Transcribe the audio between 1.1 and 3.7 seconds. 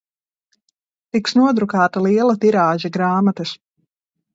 Tiks nodrukāta liela tirāža grāmatas